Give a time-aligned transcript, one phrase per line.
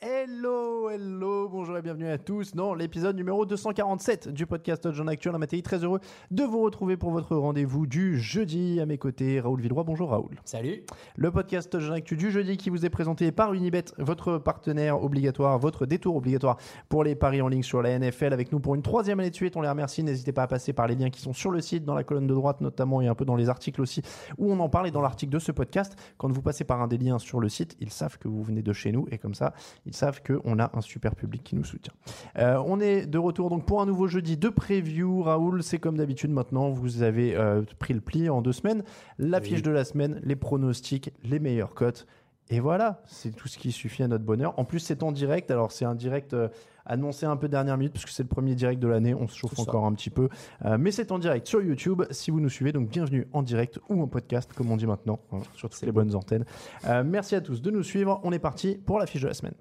[0.00, 5.34] Hello, hello, bonjour et bienvenue à tous dans l'épisode numéro 247 du podcast Jean Actuel
[5.34, 5.60] en Matéi.
[5.60, 5.98] Très heureux
[6.30, 8.78] de vous retrouver pour votre rendez-vous du jeudi.
[8.80, 9.82] À mes côtés, Raoul Villeroy.
[9.82, 10.40] Bonjour Raoul.
[10.44, 10.84] Salut.
[11.16, 15.58] Le podcast Jean Actu du jeudi qui vous est présenté par Unibet, votre partenaire obligatoire,
[15.58, 18.32] votre détour obligatoire pour les paris en ligne sur la NFL.
[18.32, 20.04] Avec nous pour une troisième année de suite, on les remercie.
[20.04, 22.28] N'hésitez pas à passer par les liens qui sont sur le site, dans la colonne
[22.28, 24.02] de droite notamment et un peu dans les articles aussi,
[24.36, 25.96] où on en parle et dans l'article de ce podcast.
[26.18, 28.62] Quand vous passez par un des liens sur le site, ils savent que vous venez
[28.62, 29.54] de chez nous et comme ça,
[29.88, 31.94] ils savent qu'on a un super public qui nous soutient.
[32.38, 35.22] Euh, on est de retour donc pour un nouveau jeudi de preview.
[35.22, 38.84] Raoul, c'est comme d'habitude maintenant, vous avez euh, pris le pli en deux semaines.
[39.18, 42.06] L'affiche de la semaine, les pronostics, les meilleures cotes.
[42.50, 44.58] Et voilà, c'est tout ce qui suffit à notre bonheur.
[44.58, 45.50] En plus, c'est en direct.
[45.50, 46.48] Alors, c'est un direct euh,
[46.86, 49.14] annoncé un peu dernière minute, puisque c'est le premier direct de l'année.
[49.14, 50.28] On se chauffe encore un petit peu.
[50.64, 52.72] Euh, mais c'est en direct sur YouTube, si vous nous suivez.
[52.72, 55.92] Donc, bienvenue en direct ou en podcast, comme on dit maintenant, hein, sur toutes les
[55.92, 56.46] bonnes antennes.
[56.86, 58.18] Euh, merci à tous de nous suivre.
[58.24, 59.54] On est parti pour l'affiche de la semaine.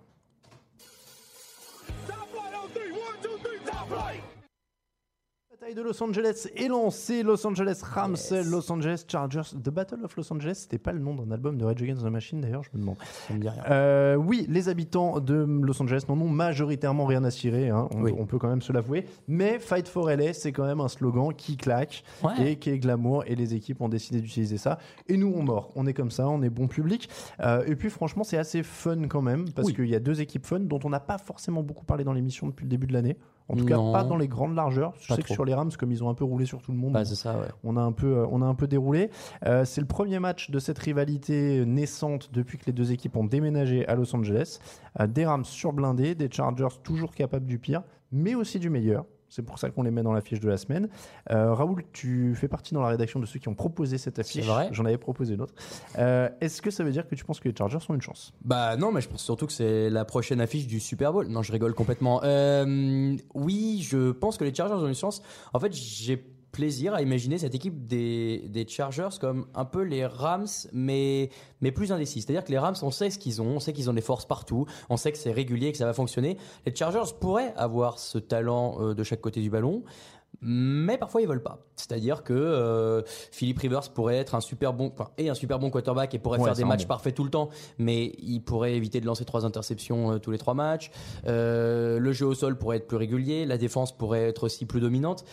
[5.50, 7.24] Bataille de Los Angeles est lancée.
[7.24, 8.16] Los Angeles Rams,
[8.46, 9.56] Los Angeles Chargers.
[9.64, 12.10] The Battle of Los Angeles, c'était pas le nom d'un album de Rage Against the
[12.12, 12.98] Machine d'ailleurs, je me demande.
[13.28, 13.64] Ça me dit rien.
[13.72, 18.02] Euh, oui, les habitants de Los Angeles n'en ont majoritairement rien à cirer, hein, on,
[18.04, 18.14] Oui.
[18.18, 19.06] on peut quand même se l'avouer.
[19.28, 22.52] Mais Fight for LA, c'est quand même un slogan qui claque Ouais.
[22.52, 24.78] et qui est glamour, et les équipes ont décidé d'utiliser ça.
[25.08, 25.72] Et nous, on mord.
[25.76, 27.10] On est comme ça, on est bon public.
[27.40, 29.74] Euh, et puis, franchement, c'est assez fun quand même, parce Oui.
[29.74, 32.46] qu'il y a deux équipes fun dont on n'a pas forcément beaucoup parlé dans l'émission
[32.48, 33.18] depuis le début de l'année.
[33.50, 34.94] En tout cas, pas dans les grandes largeurs.
[35.00, 36.72] Je Pas sais que sur les Rams, comme ils ont un peu roulé sur tout
[36.74, 37.48] le monde, Bah, c'est ça, ouais.
[37.64, 39.10] on a un peu, euh, on a un peu déroulé.
[39.46, 43.24] Euh, c'est le premier match de cette rivalité naissante depuis que les deux équipes ont
[43.24, 44.60] déménagé à Los Angeles.
[45.00, 49.06] Euh, des Rams surblindés, des Chargers toujours capables du pire, mais aussi du meilleur.
[49.30, 50.88] C'est pour ça qu'on les met dans l'affiche de la semaine.
[51.32, 54.46] Euh, Raoul, tu fais partie dans la rédaction de ceux qui ont proposé cette affiche.
[54.46, 54.70] vrai.
[54.72, 55.54] J'en avais proposé une autre.
[55.98, 58.34] Euh, Est-ce que ça veut dire que tu penses que les Chargers ont une chance?
[58.46, 61.28] Bah non, mais je pense surtout que c'est la prochaine affiche du Super Bowl.
[61.28, 62.22] Non, je rigole complètement.
[62.24, 65.22] Euh, oui, je pense que les Chargers ont une chance.
[65.54, 66.24] En fait, j'ai
[66.58, 71.30] plaisir à imaginer cette équipe des, des Chargers comme un peu les Rams, mais,
[71.62, 72.24] mais plus indécis.
[72.24, 74.26] C'est-à-dire que les Rams, on sait ce qu'ils ont, on sait qu'ils ont des forces
[74.26, 76.38] partout, on sait que c'est régulier, que ça va fonctionner.
[76.66, 79.84] Les Chargers pourraient avoir ce talent euh, de chaque côté du ballon.
[80.42, 81.60] Mais parfois ils veulent pas.
[81.76, 83.02] C'est-à-dire que euh,
[83.32, 86.38] Philippe Rivers pourrait être un super bon enfin, et un super bon quarterback et pourrait
[86.40, 86.90] Ouais, faire des matchs bon.
[86.90, 90.38] parfaits tout le temps, mais il pourrait éviter de lancer trois interceptions euh, tous les
[90.38, 90.92] trois matchs.
[91.28, 94.82] Euh, le jeu au sol pourrait être plus régulier, la défense pourrait être aussi plus
[94.82, 95.24] dominante.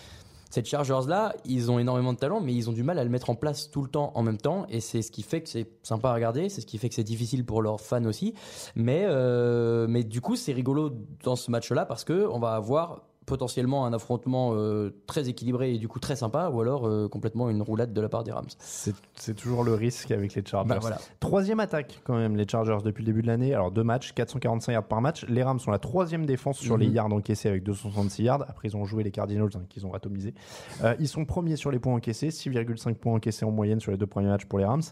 [0.55, 3.29] Ces Chargers-là, ils ont énormément de talent, mais ils ont du mal à le mettre
[3.29, 4.67] en place tout le temps en même temps.
[4.69, 6.95] Et c'est ce qui fait que c'est sympa à regarder, c'est ce qui fait que
[6.95, 8.35] c'est difficile pour leurs fans aussi.
[8.77, 10.93] Mais, euh, du coup, c'est rigolo
[11.25, 15.79] dans ce match-là parce que on va avoir potentiellement un affrontement euh, très équilibré et
[15.79, 18.47] du coup très sympa, ou alors euh, complètement une roulade de la part des Rams.
[18.59, 20.69] C'est toujours le risque avec les Chargers.
[20.69, 20.99] Bah, voilà.
[21.21, 23.55] Troisième attaque quand même, les Chargers depuis le début de l'année.
[23.55, 25.25] Alors deux matchs, 445 yards par match.
[25.29, 26.95] Les Rams sont la troisième défense sur les Mhm.
[26.95, 28.43] yards encaissés avec 266 yards.
[28.49, 30.35] Après ils ont joué les Cardinals hein, qu'ils ont atomisé.
[30.83, 33.97] Euh, ils sont premiers sur les points encaissés, 6,5 points encaissés en moyenne sur les
[33.99, 34.83] deux premiers matchs pour les Rams.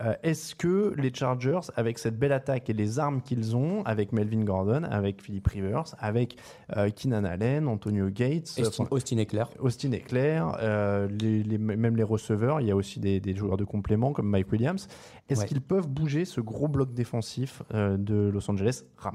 [0.00, 4.12] Euh, Est-ce que les Chargers, avec cette belle attaque et les armes qu'ils ont, avec
[4.12, 6.36] Melvin Gordon, avec Philip Rivers, avec
[6.76, 9.44] euh, Keenan Allen, Antonio Gates, Austin, Austin Eckler.
[9.60, 13.56] Austin Eclair, euh, les, les- même les receveurs, il y a aussi des, des joueurs
[13.56, 14.88] de complément comme Mike Williams.
[15.28, 15.46] Est-ce Ouais.
[15.46, 19.14] qu'ils peuvent bouger ce gros bloc défensif euh, de Los Angeles Rams?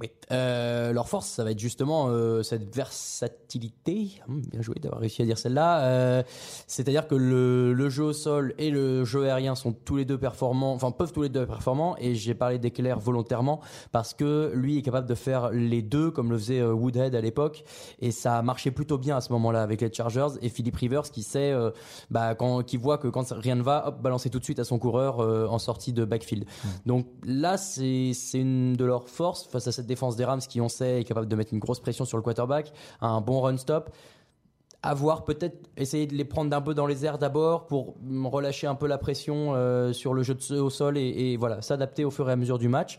[0.00, 0.10] Oui.
[0.32, 4.20] Euh, leur force, ça va être justement euh, cette versatilité.
[4.28, 5.84] Hum, bien joué d'avoir réussi à dire celle-là.
[5.84, 6.22] Euh,
[6.66, 10.18] C'est-à-dire que le, le jeu au sol et le jeu aérien sont tous les deux
[10.18, 11.96] performants, enfin peuvent tous les deux être performants.
[11.98, 13.60] Et j'ai parlé d'Eclair volontairement
[13.92, 17.20] parce que lui est capable de faire les deux comme le faisait euh, Woodhead à
[17.20, 17.64] l'époque.
[18.00, 20.38] Et ça a marché plutôt bien à ce moment-là avec les Chargers.
[20.42, 21.70] Et Philip Rivers qui sait, euh,
[22.10, 24.64] bah, quand, qui voit que quand rien ne va, hop, balancer tout de suite à
[24.64, 26.44] son coureur euh, en sortie de backfield.
[26.86, 30.60] Donc là, c'est c'est une de leurs forces face à cette défense des Rams qui,
[30.60, 32.72] on sait, est capable de mettre une grosse pression sur le quarterback,
[33.02, 33.90] un bon run stop.
[34.82, 38.74] Avoir peut-être essayé de les prendre d'un peu dans les airs d'abord pour relâcher un
[38.74, 42.30] peu la pression euh, sur le jeu au sol et, et voilà s'adapter au fur
[42.30, 42.98] et à mesure du match.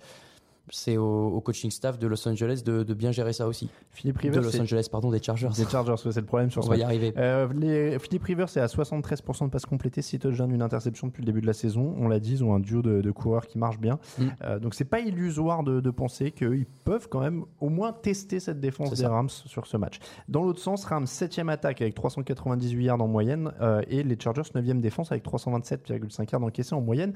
[0.72, 3.70] C'est au, au coaching staff de Los Angeles de, de bien gérer ça aussi.
[3.92, 5.50] Philippe De Rivers, Los c'est Angeles, pardon, des Chargers.
[5.56, 7.14] des Chargers, c'est le problème sur On va y arriver.
[7.18, 11.22] Euh, les, Philippe Rivers c'est à 73% de passes complétées, 6 touchdowns, une interception depuis
[11.22, 11.96] le début de la saison.
[11.98, 14.00] On l'a dit, ils ont un duo de, de coureurs qui marche bien.
[14.18, 14.28] Mm.
[14.44, 18.40] Euh, donc c'est pas illusoire de, de penser qu'ils peuvent quand même au moins tester
[18.40, 19.10] cette défense des ça.
[19.10, 20.00] Rams sur ce match.
[20.28, 24.42] Dans l'autre sens, Rams 7 attaque avec 398 yards en moyenne euh, et les Chargers
[24.54, 27.14] 9 défense avec 327,5 yards encaissés en moyenne.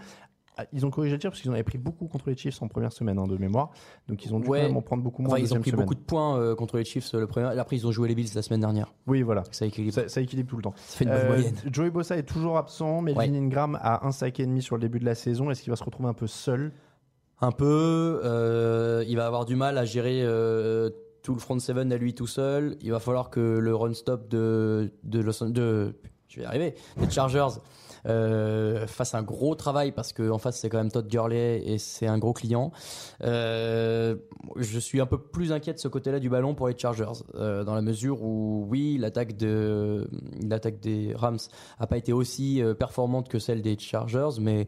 [0.58, 2.62] Ah, Ils ont corrigé le tir parce qu'ils en avaient pris beaucoup contre les Chiefs
[2.62, 3.72] en première semaine hein, de mémoire.
[4.08, 4.62] Donc ils ont dû Ouais.
[4.62, 5.84] quand même en prendre beaucoup moins Enfin, en ils ont pris semaine.
[5.86, 7.48] beaucoup de points euh, contre les Chiefs le premier.
[7.60, 8.94] Après, ils ont joué les Bills la semaine dernière.
[9.08, 9.44] Oui, voilà.
[9.52, 9.94] Ça équilibre.
[9.94, 10.74] Ça, ça équilibre tout le temps.
[10.78, 11.56] Ça fait une bonne Euh, moyenne.
[11.72, 13.02] Joey Bossa est toujours absent.
[13.02, 13.38] Melvin Ouais.
[13.38, 15.52] Ingram a un sac et demi sur le début de la saison.
[15.52, 16.72] Est-ce qu'il va se retrouver un peu seul?
[17.42, 18.22] Un peu.
[18.24, 20.90] euh, il va avoir du mal à gérer euh,
[21.22, 22.78] tout le front seven à lui tout seul.
[22.82, 25.96] Il va falloir que le run stop de de Los de
[26.28, 27.60] je vais y arriver des Chargers
[28.06, 31.78] euh, fasse un gros travail parce que en face c'est quand même Todd Gurley et
[31.78, 32.72] c'est un gros client.
[33.24, 34.16] Euh,
[34.56, 37.64] je suis un peu plus inquiet de ce côté-là du ballon pour les Chargers euh,
[37.64, 40.08] dans la mesure où oui l'attaque de
[40.42, 41.40] l'attaque des Rams
[41.80, 44.68] a pas été aussi euh, performante que celle des Chargers mais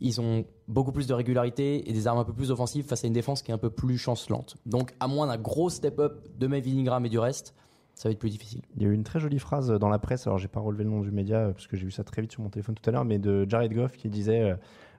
[0.00, 3.06] ils ont beaucoup plus de régularité et des armes un peu plus offensives face à
[3.06, 4.56] une défense qui est un peu plus chancelante.
[4.66, 7.54] Donc, à moins d'un gros step-up de Melvin Ingram et du reste,
[7.98, 8.62] ça va être plus difficile.
[8.76, 10.26] Il y a eu une très jolie phrase dans la presse.
[10.26, 12.22] Alors, j'ai pas relevé le nom du média euh, parce que j'ai vu ça très
[12.22, 14.56] vite sur mon téléphone tout à l'heure, mais de Jared Goff qui disait euh,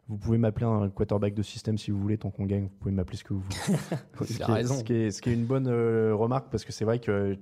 [0.09, 2.91] Vous pouvez m'appeler un quarterback de système si vous voulez, tant qu'on gagne, vous pouvez
[2.91, 3.77] m'appeler ce que vous voulez.
[4.25, 4.75] ce, qui est, raison.
[4.75, 7.11] ce qui est- ce qui est une bonne euh, remarque parce que c'est vrai que
[7.11, 7.35] euh,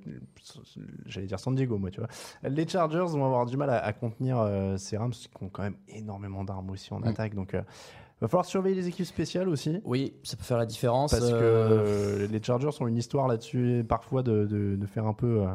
[1.06, 2.10] j'allais dire San Diego, moi, tu vois.
[2.44, 4.38] Les Chargers vont avoir du mal à, à contenir
[4.78, 7.08] ces Rams qui ont quand même énormément d'armes aussi en Mm.
[7.08, 7.34] attaque.
[7.36, 7.56] Donc,
[8.22, 9.80] va falloir surveiller les équipes spéciales aussi.
[9.86, 11.12] Oui, ça peut faire la différence.
[11.12, 11.70] Parce que euh,
[12.24, 15.48] euh, les Chargers ont une histoire là-dessus, parfois de, de- de faire un peu euh,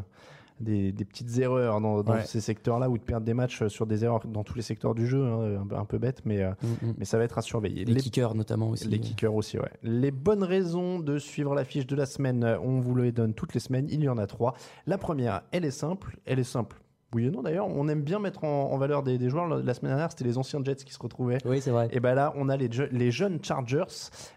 [0.61, 2.25] des, des petites erreurs dans, dans Ouais.
[2.25, 5.09] ces secteurs-là ou de perdre des matchs sur des erreurs dans tous les secteurs du
[5.09, 6.95] jeu, hein, un, peu- un peu bête, mais, euh, mm, mm.
[6.99, 7.85] mais ça va être à surveiller.
[7.85, 8.87] les, kickers notamment aussi.
[8.87, 9.71] les kickers aussi, ouais.
[9.83, 13.35] Les bonnes raisons de suivre la fiche de la semaine, euh, on vous les donne
[13.35, 13.87] toutes les semaines.
[13.91, 14.55] Il y en a trois.
[14.87, 16.17] La première, elle est simple.
[16.27, 16.81] Elle est simple.
[17.15, 17.67] Oui et non d'ailleurs.
[17.69, 19.47] On aime bien mettre en, en valeur des, des joueurs.
[19.47, 21.39] La semaine dernière, c'était les anciens Jets qui se retrouvaient.
[21.45, 21.89] Oui, c'est vrai.
[21.93, 23.85] Et ben là, on a les, je- les jeunes Chargers.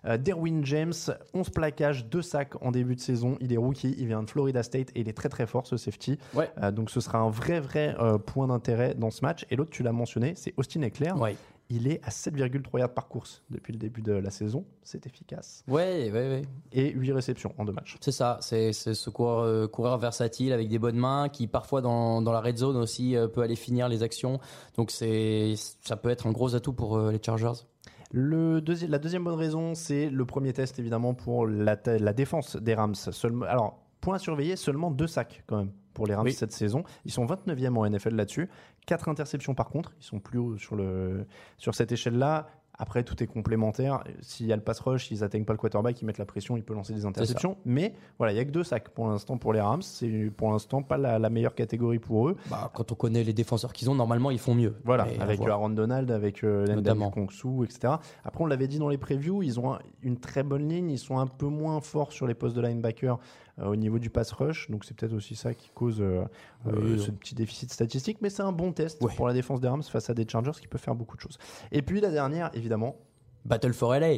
[0.06, 0.94] Euh, Derwin James,
[1.34, 3.38] 11 plaquages, 2 sacs en début de saison.
[3.40, 5.78] Il est rookie, il vient de Florida State et il est très très fort ce
[5.78, 6.18] safety.
[6.34, 6.50] Ouais.
[6.62, 9.46] Euh, donc ce sera un vrai vrai euh, point d'intérêt dans ce match.
[9.52, 11.20] Et l'autre, tu l'as mentionné, c'est Austin Eclair.
[11.20, 11.36] Ouais.
[11.70, 14.66] Il est à 7,3 yards par course depuis le début de la saison.
[14.84, 15.64] C'est efficace.
[15.68, 16.42] Ouais, ouais, ouais.
[16.72, 17.98] Et 8 réceptions en deux matchs.
[18.02, 22.22] C'est ça, c'est ce coureur, euh, coureur versatile avec des bonnes mains qui parfois dans,
[22.22, 24.40] dans la red zone aussi euh, peut aller finir les actions.
[24.78, 27.64] Donc ça peut être un gros atout pour euh, les Chargers.
[28.12, 32.56] Le deuxi- la deuxième bonne raison, c'est le premier test évidemment pour la, la défense
[32.56, 32.94] des Rams.
[32.96, 36.34] Seulement, alors, point à surveiller, seulement deux sacs quand même pour les Rams Oui.
[36.34, 36.84] cette saison.
[37.06, 38.50] Ils sont 29e en NFL là-dessus.
[38.86, 41.26] Quatre interceptions par contre, ils sont plus hauts sur, le,
[41.58, 42.48] sur cette échelle-là.
[42.78, 44.04] Après, tout est complémentaire.
[44.20, 46.58] S'il y a le pass rush, s'ils atteignent pas le quarterback, ils mettent la pression,
[46.58, 47.56] il peut lancer des interceptions.
[47.64, 49.82] Mais voilà, il y a que deux sacs pour l'instant pour les Rams.
[49.82, 52.36] C'est pour l'instant pas la, la meilleure catégorie pour eux.
[52.50, 54.76] Bah, quand on connaît les défenseurs qu'ils ont, normalement ils font mieux.
[54.84, 55.40] Voilà, Mais à avec.
[55.40, 57.12] Aaron Donald, avec euh, Notamment.
[57.12, 57.94] Kongsu, etc.
[58.26, 61.00] Après, on l'avait dit dans les previews, ils ont un- une très bonne ligne, ils
[61.00, 63.18] sont un peu moins forts sur les postes de linebacker euh,
[63.64, 66.26] au niveau du pass rush, donc c'est peut-être aussi ça qui cause euh,
[66.66, 69.14] Oui, euh, ce petit déficit statistique, mais c'est un bon test Ouais.
[69.16, 71.38] pour la défense des Rams face à des Chargers qui peuvent faire beaucoup de choses.
[71.72, 72.98] Et puis la dernière, évidemment,
[73.46, 74.18] Battle for LA.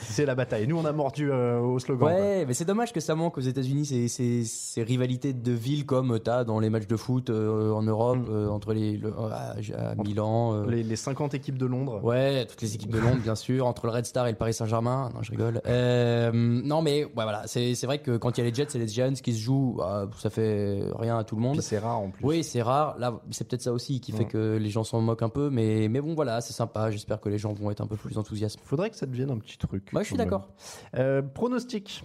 [0.00, 0.66] c'est- la bataille.
[0.66, 2.08] Nous, on a mordu euh, au slogan.
[2.08, 5.86] Ouais, mais c'est dommage que ça manque aux États-Unis ces, ces, ces rivalités de villes
[5.86, 8.26] comme t'as dans les matchs de foot euh, en Europe Mm.
[8.30, 9.54] euh, entre les le- à,
[9.90, 10.54] à Milan.
[10.54, 12.00] euh, Les, les 50 équipes de Londres.
[12.04, 14.54] Ouais, toutes les équipes de Londres, bien sûr, entre le Red Star et le Paris
[14.54, 15.10] Saint-Germain.
[15.14, 15.60] Non, je rigole.
[15.66, 18.78] Euh, non, mais ouais, voilà, c'est vrai que quand il y a les Jets et
[18.78, 21.60] les Giants qui se jouent, bah, ça fait rien à tout le monde.
[21.60, 22.24] C'est rare en plus.
[22.24, 22.96] Oui, c'est rare.
[22.98, 25.88] Là, c'est peut-être ça aussi qui fait que les gens s'en moquent un peu, mais
[25.88, 26.90] mais bon, voilà, c'est sympa.
[26.90, 28.58] J'espère que les gens vont être un peu plus enthousiastes.
[28.62, 29.92] Faudrait que ça devienne un petit truc.
[29.92, 30.48] Moi, je suis d'accord.
[30.96, 32.04] Euh, pronostic.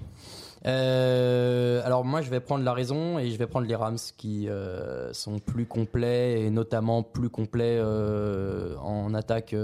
[0.66, 4.50] Euh, alors moi je vais prendre la raison et je vais prendre les Rams qui
[4.50, 9.56] euh, sont plus complets et notamment plus complets en attaque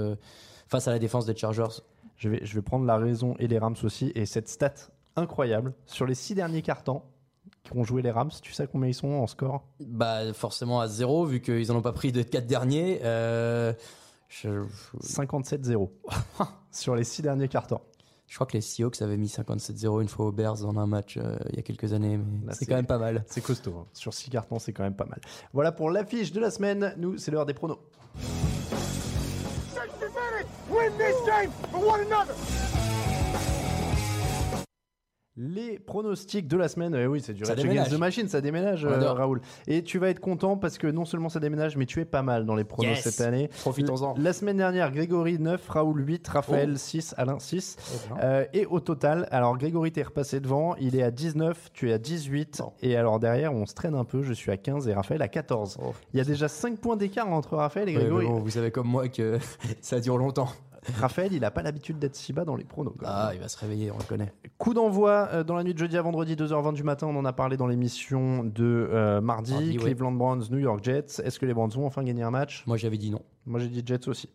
[0.67, 1.81] face à la défense des Chargers.
[2.17, 4.11] Je vais, je vais prendre la raison et les Rams aussi.
[4.13, 4.73] Et cette stat
[5.15, 5.73] incroyable.
[5.85, 7.01] Sur les six derniers cartons
[7.63, 9.63] qui ont joué les Rams, tu sais combien ils sont en score?
[9.79, 13.01] Bah, forcément à zéro, vu qu'ils n'en ont pas pris de quatre derniers.
[13.03, 13.73] Euh,
[14.33, 14.63] je,
[15.03, 15.89] 57-0
[16.71, 17.81] sur les six derniers cartons.
[18.27, 21.17] je crois que les Seahawks avaient mis 57-0 une fois aux Bears dans un match
[21.17, 23.25] euh, il y a quelques années, mais Là, c'est c'est- quand même pas mal.
[23.27, 23.75] C'est costaud.
[23.81, 23.85] hein.
[23.93, 25.19] Sur six cartons, c'est quand même pas mal.
[25.53, 26.93] Voilà pour l'affiche de la semaine.
[26.97, 27.79] Nous, c'est l'heure des pronos.
[35.43, 37.65] Les pronostics de la semaine, eh oui, c'est du Ça Rage.
[37.65, 39.11] Against the Machine, ça déménage, euh.
[39.11, 39.41] Raoul.
[39.65, 42.21] Et tu vas être content parce que non seulement ça déménage, mais tu es pas
[42.21, 43.01] mal dans les pronos Yes.
[43.01, 43.49] cette année.
[43.61, 44.13] Profitons-en.
[44.19, 46.77] La semaine dernière, Grégory 9, Raoul 8, Raphaël Oh.
[46.77, 47.77] 6, Alain 6.
[48.07, 48.17] bien.
[48.23, 51.93] Euh, et au total, alors Grégory t'es repassé devant, il est à 19, tu es
[51.93, 52.57] à 18.
[52.59, 52.73] Bon.
[52.83, 55.27] Et alors derrière, on se traîne un peu, je suis à 15 et Raphaël à
[55.27, 55.77] 14.
[55.81, 55.93] Oh.
[56.13, 58.25] Il y a déjà 5 points d'écart entre Raphaël et Ouais, Grégory.
[58.27, 59.39] mais bon, vous savez comme moi que
[59.81, 60.49] ça dure longtemps.
[60.99, 62.93] Raphaël, il a pas l'habitude d'être si bas dans les pronos.
[63.03, 64.33] Ah, il va se réveiller, on le connaît.
[64.57, 67.07] Coup d'envoi euh, dans la nuit de jeudi à vendredi, 2h20 du matin.
[67.07, 69.51] On en a parlé dans l'émission de euh, mardi.
[69.51, 69.83] Mardi, ouais.
[69.83, 71.21] Cleveland Browns, New York Jets.
[71.23, 72.63] Est-ce que les Browns vont enfin gagner un match?
[72.67, 73.21] Moi, j'avais dit non.
[73.47, 74.29] Moi j'ai dit Jets aussi.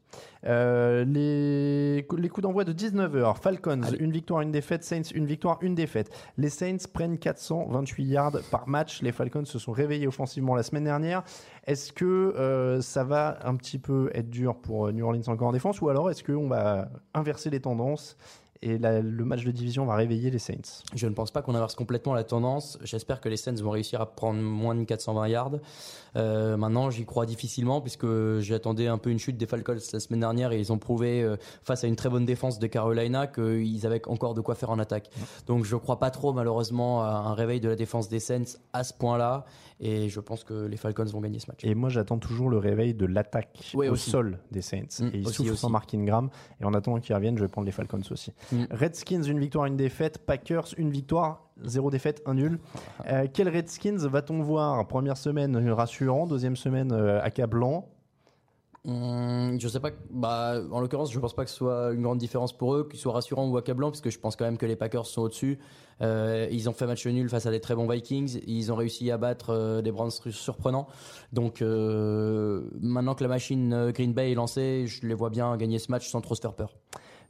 [0.44, 3.36] Euh, les, les coups d'envoi de 19h.
[3.40, 3.98] Falcons, Allez.
[3.98, 4.82] une victoire, une défaite.
[4.82, 6.10] Saints, une victoire, une défaite.
[6.36, 9.02] Les Saints prennent 428 yards par match.
[9.02, 11.22] Les Falcons se sont réveillés offensivement la semaine dernière.
[11.66, 15.48] Est-ce que euh, ça va un petit peu être dur pour euh, New Orleans encore
[15.48, 18.16] en défense ou alors est-ce qu'on va inverser les tendances
[18.66, 21.54] et la- le match de division va réveiller les Saints Je ne pense pas qu'on
[21.54, 22.78] inverse complètement la tendance.
[22.82, 25.52] J'espère que les Saints vont réussir à prendre moins de 420 yards.
[26.16, 28.06] Euh, maintenant, j'y crois difficilement puisque
[28.40, 31.36] j'attendais un peu une chute des Falcons la semaine dernière et ils ont prouvé euh,
[31.62, 34.78] face à une très bonne défense de Carolina qu'ils avaient encore de quoi faire en
[34.78, 35.10] attaque.
[35.46, 38.56] Donc, je ne crois pas trop malheureusement à un réveil de la défense des Saints
[38.72, 39.44] à ce point-là
[39.80, 41.60] et je pense que les Falcons vont gagner ce match.
[41.64, 44.10] Et moi, j'attends toujours le réveil de l'attaque Ouais, au aussi.
[44.10, 44.82] sol des Saints.
[45.00, 45.60] Mm, et ils aussi, souffrent aussi.
[45.60, 46.30] sans Mark Ingram.
[46.60, 48.32] Et en attendant qu'ils reviennent, je vais prendre les Falcons aussi.
[48.52, 48.64] Mm.
[48.70, 50.18] Redskins, une victoire, une défaite.
[50.24, 52.58] Packers, une victoire, zéro défaite, un nul.
[53.08, 54.84] Euh, quel Redskins va-t-on voir?
[54.88, 57.88] Première semaine rassurant, deuxième semaine euh, accablant.
[58.86, 59.90] Hum, je sais pas.
[60.10, 63.00] Bah, en l'occurrence, je pense pas que ce soit une grande différence pour eux, qu'ils
[63.00, 65.58] soient rassurants ou accablants, parce que je pense quand même que les Packers sont au-dessus.
[66.02, 68.40] Euh, ils ont fait match nul face à des très bons Vikings.
[68.46, 70.86] Ils ont réussi à battre euh, des Browns surprenants.
[71.32, 75.80] Donc euh, maintenant que la machine Green Bay est lancée, je les vois bien gagner
[75.80, 76.76] ce match sans trop se faire peur.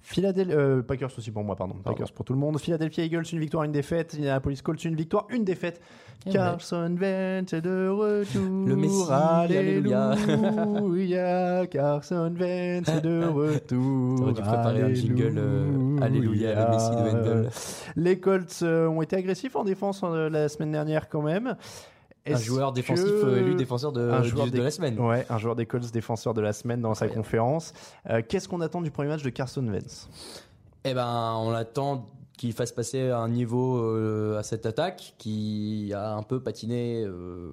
[0.09, 1.75] Philadelphie, euh, Packers aussi pour moi, pardon.
[1.75, 1.99] Pardon.
[1.99, 2.61] Packers pour tout le monde.
[2.61, 4.15] Philadelphia Eagles, une victoire, une défaite.
[4.15, 5.81] Indianapolis Colts, une victoire, une défaite.
[6.27, 8.69] Eh Carson Wentz est de retour.
[8.69, 10.11] Le Messie, alléluia.
[10.11, 11.67] Alléluia.
[11.67, 14.17] Carson Wentz est de retour.
[14.19, 17.51] T'aurais dû préparer un jingle, euh, Alléluia, le Messie de Wendell.
[17.97, 21.57] Les Colts euh, ont été agressifs en défense euh, la semaine dernière quand même.
[22.35, 24.99] Un joueur défensif que- euh, élu défenseur de, un du- joueur de des- la semaine.
[24.99, 27.73] Ouais, un joueur des Colts défenseur de la semaine dans sa conférence.
[28.11, 30.09] Euh, Qu'est-ce qu'on attend du premier match de Carson Wentz?
[30.85, 32.07] Eh ben, on attend
[32.37, 37.51] qu'il fasse passer un niveau euh, à cette attaque qui a un peu patiné euh,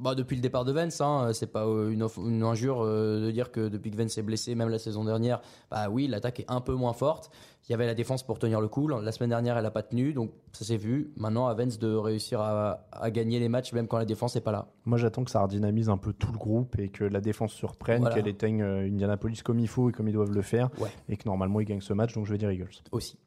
[0.00, 1.00] bah, depuis le départ de Vence.
[1.00, 1.30] Hein.
[1.32, 4.54] C'est pas euh, une, une injure euh, de dire que depuis que Vence est blessé,
[4.54, 5.40] même la saison dernière,
[5.70, 7.30] bah oui, l'attaque est un peu moins forte.
[7.68, 8.88] Il y avait la défense pour tenir le coup.
[8.88, 11.12] La semaine dernière, elle a pas tenu, donc ça s'est vu.
[11.16, 14.40] Maintenant, à Vence de réussir à, à gagner les matchs, même quand la défense n'est
[14.40, 14.66] pas là.
[14.86, 17.66] Moi, j'attends que ça redynamise un peu tout le groupe et que la défense se
[17.66, 18.16] reprenne, Voilà.
[18.16, 20.88] qu'elle éteigne euh, Indianapolis comme il faut et comme ils doivent le faire, Ouais.
[21.08, 22.14] et que normalement ils gagnent ce match.
[22.14, 22.70] Donc je vais dire Eagles.
[22.90, 23.18] Aussi.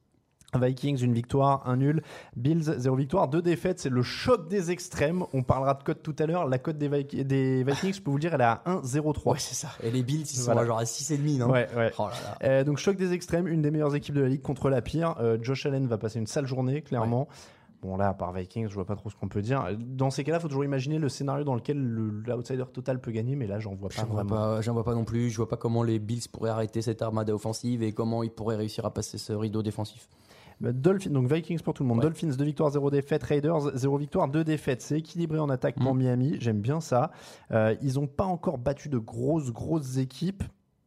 [0.60, 2.01] Vikings, une victoire, un nul.
[2.36, 3.79] Bills, zéro victoire, deux défaites.
[3.79, 5.24] C'est le choc des extrêmes.
[5.33, 6.48] On parlera de cote tout à l'heure.
[6.48, 9.31] La cote des, Vik- des Vikings, je peux vous le dire, elle est à 1,03.
[9.33, 9.69] Ouais, c'est ça.
[9.83, 11.91] Et les Bills, ils sont à genre à 6,5, non Ouais, ouais.
[11.98, 12.38] Oh là là.
[12.48, 15.15] Euh, donc choc des extrêmes, une des meilleures équipes de la ligue contre la pire.
[15.19, 17.27] Euh, Josh Allen va passer une sale journée, clairement.
[17.81, 19.67] Bon là, à part Vikings, je vois pas trop ce qu'on peut dire.
[19.77, 23.36] Dans ces cas-là, faut toujours imaginer le scénario dans lequel le- l'outsider total peut gagner,
[23.36, 24.29] mais là, j'en vois pas J'en vois vraiment.
[24.38, 25.29] pas, j'en vois pas non plus.
[25.29, 28.55] Je vois pas comment les Bills pourraient arrêter cette armada offensive et comment ils pourraient
[28.55, 30.07] réussir à passer ce rideau défensif.
[30.62, 31.98] Bah, Dolphins, donc Vikings pour tout le monde.
[31.98, 32.03] Ouais.
[32.03, 33.24] Dolphins, 2 victoires, 0 défaites.
[33.24, 34.81] Raiders, 0 victoire, 2 défaites.
[34.81, 35.98] C'est équilibré en attaque pour Mm.
[36.00, 36.38] Miami.
[36.39, 37.12] J'aime bien ça.
[37.51, 40.43] Euh, ils ont pas encore battu de grosses, grosses équipes,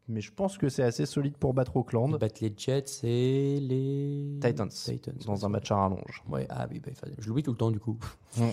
[0.08, 2.18] mais je pense que c'est assez solide pour battre Ils Auckland.
[2.18, 6.22] battent les Jets et les Titans, Titans dans un match à rallonge.
[6.28, 7.98] Ouais, ah oui, bah, je l'oublie tout le temps du coup.
[8.36, 8.42] Mm.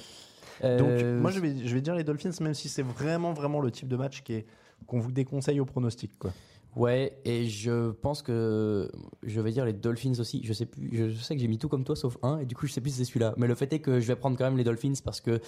[0.64, 3.60] Euh, Donc, moi, je vais, je vais dire les Dolphins, même si c'est vraiment, vraiment
[3.60, 4.46] le type de match qui est
[4.86, 6.18] qu'on vous déconseille au pronostic.
[6.20, 6.32] Quoi.
[6.76, 10.42] Ouais, et je pense que je vais dire les Dolphins aussi.
[10.44, 12.56] Je sais plus, je sais que j'ai mis tout comme toi sauf un, et du
[12.56, 13.34] coup je sais plus si c'est celui-là.
[13.38, 15.40] Mais le fait est que je vais prendre quand même les Dolphins parce que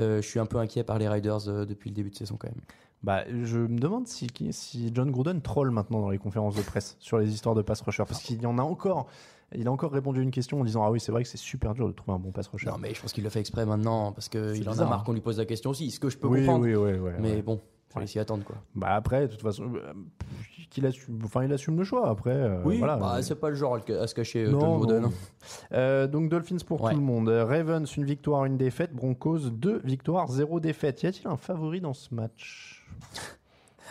[0.00, 2.36] euh, je suis un peu inquiet par les Riders euh, depuis le début de saison
[2.36, 2.60] quand même.
[3.02, 6.96] Bah, je me demande si, si John Gruden troll maintenant dans les conférences de presse
[7.00, 9.06] sur les histoires de pass rusher, parce qu'il y en a encore.
[9.54, 11.36] Il a encore répondu à une question en disant Ah oui, c'est vrai que c'est
[11.36, 12.70] super dur de trouver un bon pass rusher.
[12.70, 15.02] Non, mais je pense qu'il le fait exprès maintenant parce qu'il en a marre hein.
[15.04, 15.90] qu'on lui pose la question aussi.
[15.90, 16.64] Ce que je peux oui, comprendre.
[16.64, 17.42] oui, oui, oui, mais ouais.
[17.42, 17.60] bon,
[18.00, 18.56] faut s'y attendre quoi.
[18.74, 19.92] Bah après, de toute façon, euh,
[20.70, 22.08] qu'il assume, enfin, il assume le choix.
[22.08, 22.96] Après, euh, Oui, voilà.
[22.96, 25.04] bah, c'est pas le genre à se cacher, euh, Non, non.
[25.06, 25.12] hein.
[25.72, 26.92] Euh, donc Dolphins pour Ouais.
[26.92, 27.28] tout le monde.
[27.28, 28.94] Ravens, une victoire, une défaite.
[28.94, 31.02] Broncos, deux victoires, zéro défaite.
[31.02, 32.86] Y a-t-il un favori dans ce match?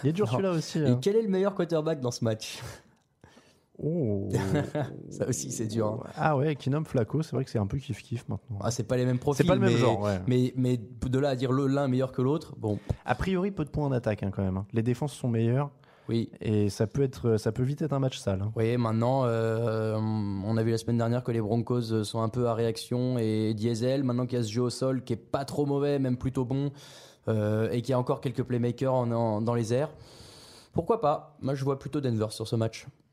[0.03, 0.79] Il est dur celui-là aussi.
[0.79, 1.00] Et hein.
[1.01, 2.60] quel est le meilleur quarterback dans ce match?
[3.83, 4.29] Oh.
[5.09, 6.01] Ça aussi, c'est dur.
[6.05, 6.09] hein.
[6.15, 8.59] Ah ouais, Kinom Flacco, c'est vrai que c'est un peu kiff-kiff maintenant.
[8.61, 9.43] Ah, c'est pas les mêmes profils.
[9.43, 10.19] c'est pas le même mais, genre, ouais.
[10.27, 13.65] Mais, mais de là à dire le- l'un meilleur que l'autre, bon, A priori, peu
[13.65, 14.57] de points en attaque hein, quand même.
[14.57, 14.65] hein.
[14.73, 15.71] Les défenses sont meilleures
[16.09, 16.29] oui.
[16.41, 18.41] et ça peut, être, ça peut vite être un match sale.
[18.41, 18.51] hein.
[18.55, 22.47] Oui, maintenant, euh, on a vu la semaine dernière que les Broncos sont un peu
[22.47, 24.03] à réaction et diesel.
[24.03, 26.45] Maintenant qu'il y a ce jeu au sol qui est pas trop mauvais, même plutôt
[26.45, 26.71] bon,
[27.27, 29.89] euh, et qu'il y a encore quelques playmakers en- en- dans les airs,
[30.73, 31.35] pourquoi pas?
[31.41, 32.88] Moi, je vois plutôt Denver sur ce match.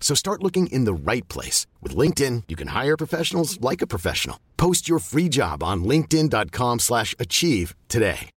[0.00, 1.66] So start looking in the right place.
[1.82, 4.38] With LinkedIn, you can hire professionals like a professional.
[4.56, 8.30] Post your free job on linkedin.com/achieve slash achieve today.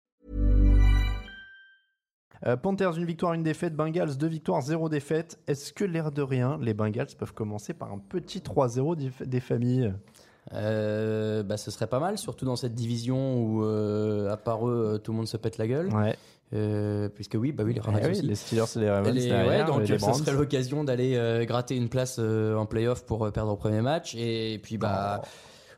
[2.46, 3.76] Euh, Panthers, une victoire, une défaite.
[3.76, 5.40] Bengals, deux victoires, zéro défaite.
[5.48, 9.94] Est-ce que l'air de rien, les Bengals peuvent commencer par un petit 3-0 des- familles?
[10.54, 15.02] Euh, bah, ce serait pas mal, surtout dans cette division où, euh, à part eux,
[15.04, 15.92] tout le monde se pète la gueule.
[15.94, 16.16] Ouais.
[16.54, 18.22] Euh, puisque oui, bah oui, les Eh Ravens oui, aussi.
[18.22, 20.14] les Steelers et les Ravens Les- ouais, donc les Browns.
[20.14, 23.82] serait l'occasion d'aller euh, gratter une place euh, en playoff pour euh, perdre au premier
[23.82, 24.16] match.
[24.16, 25.22] Et puis, bah,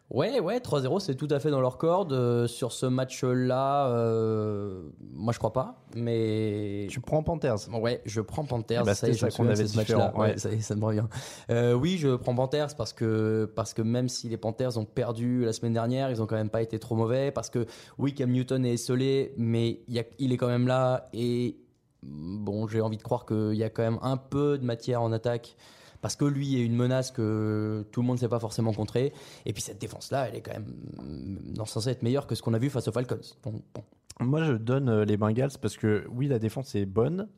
[0.10, 2.14] ouais, ouais, 3-0, c'est tout à fait dans leur corde.
[2.14, 5.84] Euh, sur ce match-là, euh, moi, je crois pas.
[5.96, 6.88] Mais.
[6.90, 7.58] Tu prends Panthers.
[7.74, 8.84] Ouais, je prends Panthers.
[8.84, 10.14] Ben, ça y est, ça qu'on avait ce match-là.
[10.18, 10.36] ouais.
[10.44, 11.06] Ouais, ça me revient.
[11.50, 15.46] Euh, oui, je prends Panthers parce que, parce que même si les Panthers ont perdu
[15.46, 17.32] la semaine dernière, ils ont quand même pas été trop mauvais.
[17.32, 17.66] Parce que,
[17.98, 21.06] oui, Cam Newton est esselé, mais il, y a- il est quand même là.
[21.14, 21.58] Et
[22.04, 25.12] bon, j'ai envie de croire qu'il y a quand même un peu de matière en
[25.12, 25.56] attaque.
[26.02, 29.14] Parce que lui est une menace que tout le monde ne sait pas forcément contrer.
[29.46, 32.54] Et puis cette défense-là, elle est quand même mm, censée être meilleure que ce qu'on
[32.54, 33.20] a vu face aux Falcons.
[33.44, 33.62] Bon.
[34.22, 37.30] Moi, je donne euh, les Bengals parce que oui, la défense est bonne,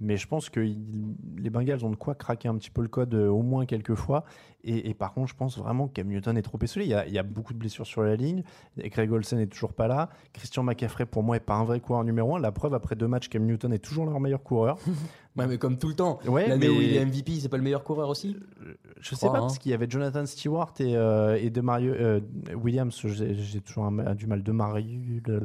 [0.00, 3.14] mais je pense que les Bengals ont de quoi craquer un petit peu le code
[3.14, 4.24] euh, au moins quelques fois.
[4.64, 6.86] Et, et par contre, je pense vraiment que Cam Newton est trop esselé.
[6.86, 8.42] Il y, a, il y a beaucoup de blessures sur la ligne.
[8.78, 10.10] Et Craig Olsen est toujours pas là.
[10.32, 12.40] Christian McCaffrey, pour moi, est pas un vrai coureur numéro un.
[12.40, 14.78] La preuve, après deux matchs, Cam Newton est toujours leur meilleur coureur.
[15.36, 16.20] Ouais, mais comme tout le temps.
[16.28, 18.70] Ouais, L'année mais- où il est MVP, c'est pas le meilleur coureur aussi Je
[19.00, 19.40] Je sais crois, pas, hein.
[19.42, 22.20] parce qu'il y avait Jonathan Stewart et, euh, et de Mario euh,
[22.54, 22.98] Williams.
[23.04, 24.42] J'ai j'ai toujours un- du mal.
[24.44, 25.00] De Mario.
[25.24, 25.40] De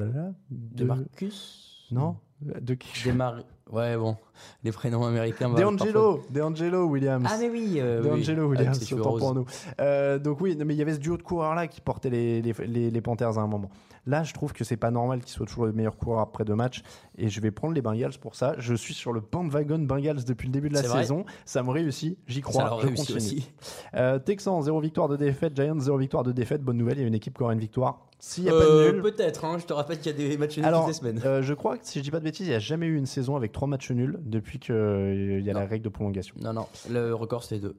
[0.52, 1.88] De Marcus?
[1.92, 4.18] Non De qui Des Mar- Ouais, bon.
[4.64, 5.50] Les prénoms américains.
[5.50, 7.28] D'Angelo D'Angelo Williams.
[7.30, 7.76] Ah, mais oui.
[7.78, 8.02] euh.
[8.02, 9.46] D'Angelo Avec Williams, cheveux autant pour nous.
[9.80, 12.42] Euh, donc oui, mais il y avait ce duo de coureurs là qui portait les,
[12.42, 13.70] les, les, les Panthers à un moment.
[14.08, 16.56] Là, je trouve que c'est pas normal qu'ils soient toujours le meilleur coureur après deux
[16.56, 16.82] matchs.
[17.18, 18.56] Et je vais prendre les Bengals pour ça.
[18.58, 21.26] Je suis sur le bandwagon Bengals depuis le début de la saison.
[21.46, 22.18] Ça me réussit.
[22.26, 22.80] J'y crois.
[22.82, 23.18] je réussit continue.
[23.18, 23.52] aussi.
[23.94, 25.56] Euh, Texans, 0 victoire de défaite.
[25.56, 26.64] Giants, 0 victoire de défaite.
[26.64, 28.06] Bonne nouvelle, il y a une équipe qui aura une victoire.
[28.22, 29.02] S'il n'y a Euh, pas de nul.
[29.02, 31.22] Peut-être, hein, je te rappelle qu'il y a des matchs nuls toutes les semaines.
[31.26, 33.06] euh, je crois que si je dis pas de il n'y a jamais eu une
[33.06, 36.36] saison avec trois matchs nuls depuis qu'il y a la règle de prolongation.
[36.42, 37.76] Non, non, le record c'est deux.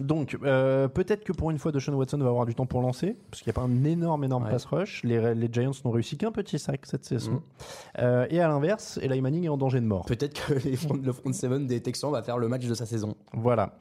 [0.00, 3.14] Donc, euh, peut-être que pour une fois, Deshaun Watson va avoir du temps pour lancer,
[3.30, 4.50] parce qu'il n'y a pas un énorme, énorme Ouais.
[4.50, 5.02] pass rush.
[5.04, 7.32] Les, les Giants n'ont réussi qu'un petit sac cette saison.
[7.32, 7.40] Mhm.
[7.98, 10.06] Euh, et à l'inverse, Eli Manning est en danger de mort.
[10.06, 12.86] Peut-être que les front- le front seven des Texans va faire le match de sa
[12.86, 13.14] saison.
[13.34, 13.76] Voilà.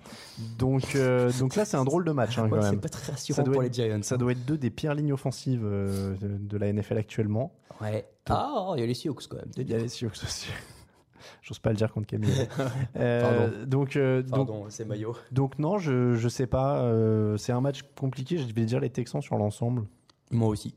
[0.59, 3.43] Donc, euh, donc là, c'est un drôle de match hein, Ouais, c'est pas très rassurant
[3.45, 3.99] pour être- les Giants.
[4.03, 7.53] Ça doit être deux des pires lignes offensives euh, de, de la NFL actuellement.
[7.79, 8.07] Ouais.
[8.29, 9.51] Ah, il y a les Sioux quand même.
[9.57, 10.49] Il y a les Sioux aussi.
[11.43, 12.31] J'ose pas le dire contre Camille.
[12.97, 15.15] Euh, donc, euh, donc, Pardon, c'est maillot.
[15.31, 16.81] donc non, je, je sais pas.
[16.83, 18.37] euh, c'est un match compliqué.
[18.37, 19.85] Je vais dire les Texans sur l'ensemble.
[20.31, 20.75] Moi aussi.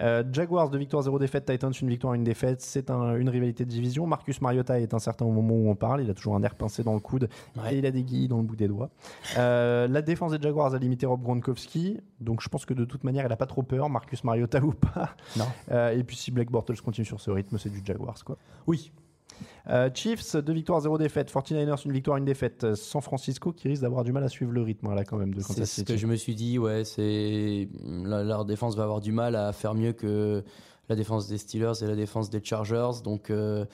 [0.00, 1.46] Euh, Jaguars, 2 victoires, 0 défaite.
[1.46, 2.60] Titans, une victoire, une défaite.
[2.60, 4.06] C'est un- une rivalité de division.
[4.06, 6.02] Marcus Mariota est incertain au moment où on parle.
[6.02, 7.74] Il a toujours un air pincé dans le coude Ouais.
[7.74, 8.90] et il a des guillis dans le bout des doigts.
[9.36, 11.98] Euh, la défense des Jaguars a limité Rob Gronkowski.
[12.20, 14.72] Donc je pense que de toute manière, il a pas trop peur, Marcus Mariota ou
[14.72, 15.16] pas.
[15.36, 15.46] Non.
[15.72, 18.22] Euh, et puis si Black Bortles continue sur ce rythme, c'est du Jaguars.
[18.24, 18.36] Quoi.
[18.68, 18.92] Oui.
[19.68, 21.32] Euh, Chiefs, deux victoires, zéro défaite.
[21.32, 22.64] 49ers, une victoire, une défaite.
[22.64, 25.16] Euh, San Francisco qui risque d'avoir du mal à suivre le rythme hein, là quand
[25.16, 29.00] même de C'est ce que je me suis dit, ouais, c'est leur défense va avoir
[29.00, 30.42] du mal à faire mieux que
[30.90, 33.02] la défense des Steelers et la défense des Chargers.
[33.02, 33.64] Donc euh,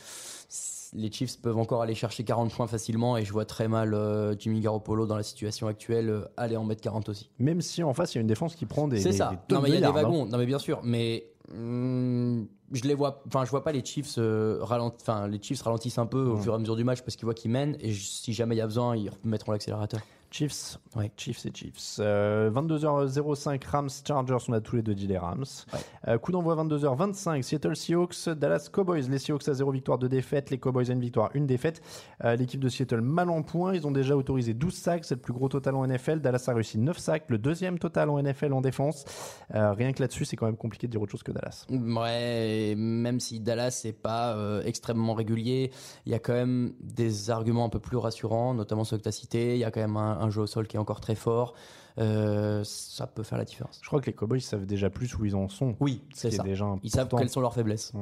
[0.93, 4.35] les Chiefs peuvent encore aller chercher 40 points facilement et je vois très mal euh,
[4.39, 7.31] Jimmy Garoppolo dans la situation actuelle euh, aller en mettre 40 aussi.
[7.39, 9.01] Même si en face il y a une défense qui prend des.
[9.01, 9.31] C'est ça.
[9.31, 10.03] des non tonnes mais il y a de des hein.
[10.03, 10.27] wagons.
[10.27, 10.81] Non mais bien sûr.
[10.85, 13.23] Mais je les vois.
[13.27, 16.37] Enfin, je vois pas les Chiefs euh, ralent- Enfin, les Chiefs ralentissent un peu au
[16.43, 18.55] fur et à mesure du match parce qu'ils voient qu'ils mènent et je- si jamais
[18.55, 20.01] il y a besoin, ils mettront l'accélérateur.
[20.37, 21.11] Chiefs, Ouais.
[21.17, 21.97] Chiefs et Chiefs.
[21.99, 25.45] Euh, 22h05, Rams, Chargers, on a tous les deux dit les Rams.
[25.73, 25.79] Ouais.
[26.09, 29.03] Euh, coup d'envoi 22h25, Seattle Seahawks, Dallas Cowboys.
[29.09, 30.51] Les Seahawks à 0 victoire, 2 défaites.
[30.51, 31.83] Les Cowboys à une victoire, une défaite.
[32.25, 33.75] Euh, L'équipe de Seattle mal en point.
[33.75, 36.21] Ils ont déjà autorisé 12 sacs, c'est le plus gros total en NFL.
[36.21, 39.05] Dallas a réussi 9 sacs, le deuxième total en NFL en défense.
[39.55, 41.67] Euh, rien que là-dessus, c'est quand même compliqué de dire autre chose que Dallas.
[41.71, 45.71] Ouais, même si Dallas n'est pas euh, extrêmement régulier,
[46.07, 49.09] il y a quand même des arguments un peu plus rassurants, notamment ceux que tu
[49.09, 49.55] as cités.
[49.55, 51.55] Il y a quand même un, un jeu au sol qui est encore très fort.
[51.99, 53.79] Euh, ça peut faire la différence.
[53.83, 55.77] Je crois que les Cowboys savent déjà plus où ils en sont.
[55.81, 56.43] Oui, Ce c'est ça.
[56.43, 57.93] déjà Ils savent quelles sont leurs faiblesses.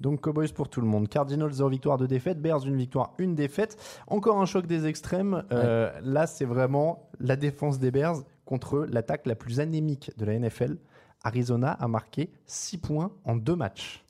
[0.00, 1.08] Donc Cowboys pour tout le monde.
[1.08, 2.40] Cardinals 0 victoire 2 défaites.
[2.40, 3.76] Bears une victoire une défaite.
[4.06, 5.44] Encore un choc des extrêmes.
[5.52, 10.38] Euh, là c'est vraiment la défense des Bears contre l'attaque la plus anémique de la
[10.38, 10.78] NFL.
[11.22, 14.05] Arizona a marqué 6 points en deux matchs.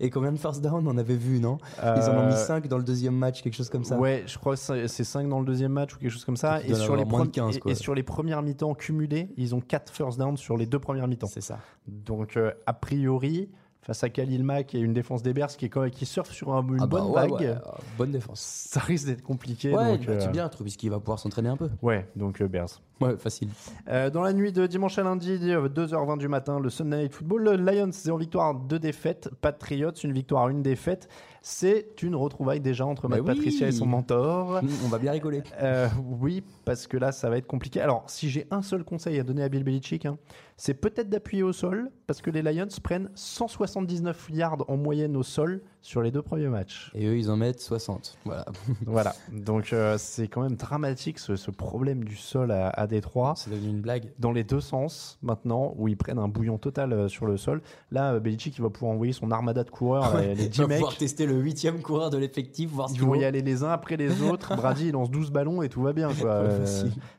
[0.00, 2.66] Et combien de first down on avait vu, non Ils en ont Euh, mis 5
[2.68, 3.98] dans le deuxième match, quelque chose comme ça.
[3.98, 6.36] Ouais, je crois que c'est c'est 5 dans le deuxième match ou quelque chose comme
[6.36, 6.60] ça.
[6.62, 7.72] Et sur, les avoir moins de premi- 15, et- quoi.
[7.72, 11.08] et sur les premières mi-temps cumulées, ils ont 4 first downs sur les deux premières
[11.08, 11.26] mi-temps.
[11.26, 11.58] C'est ça.
[11.86, 13.50] Donc euh, a priori,
[13.86, 16.32] face à Khalil Mack et une défense des Bears qui, est quand même- qui surfe
[16.32, 17.54] sur un- une Ah bah bonne ouais, vague, ouais, euh,
[17.96, 18.40] bonne défense.
[18.40, 19.72] ça risque d'être compliqué.
[19.72, 21.70] Ouais, donc, bah, tu euh, bien, puisqu'il va pouvoir s'entraîner un peu.
[21.82, 22.80] Ouais, donc euh, Bears.
[23.00, 23.48] Ouais, facile.
[23.88, 27.12] Euh, dans la nuit de dimanche à lundi, euh, 2h20 du matin, le Sunday Night
[27.12, 31.08] Football, le Lions 0 victoire, 2 défaites, Patriots une victoire, une défaite.
[31.48, 33.34] C'est une retrouvaille déjà entre Bah Matt oui.
[33.36, 34.60] Patricia et son mentor.
[34.84, 35.44] On va bien rigoler.
[35.62, 35.86] Euh,
[36.20, 37.80] oui, parce que là, ça va être compliqué.
[37.80, 40.18] Alors, si j'ai un seul conseil à donner à Bill Belichick, hein,
[40.56, 45.22] c'est peut-être d'appuyer au sol, parce que les Lions prennent 179 yards en moyenne au
[45.22, 46.90] sol sur les deux premiers matchs.
[46.96, 48.18] Et eux, ils en mettent 60.
[48.24, 48.44] Voilà.
[48.86, 53.34] voilà, donc euh, c'est quand même dramatique ce, ce problème du sol à, à Détroit.
[53.36, 54.10] C'est devenu une blague.
[54.18, 57.62] Dans les deux sens, maintenant, où ils prennent un bouillon total euh, sur le sol.
[57.92, 60.60] Là, Belichick, il va pouvoir envoyer son armada de coureurs, Ouais, les, les il 10
[60.62, 60.78] va mecs.
[60.78, 63.96] pouvoir tester le huitième coureur de l'effectif, voir Ils vont y aller les uns après
[63.96, 64.54] les autres.
[64.56, 66.08] Brady, il lance 12 ballons et tout va bien.
[66.12, 66.30] Quoi.
[66.46, 66.66] Euh,